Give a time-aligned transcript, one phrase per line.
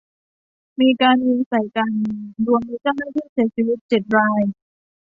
[0.81, 1.91] มีการยิงใส่กัน
[2.45, 4.41] รวมมีเจ้าหน้าที่เสียชีวิตเจ็ดราย